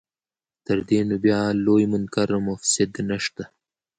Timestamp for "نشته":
3.09-3.43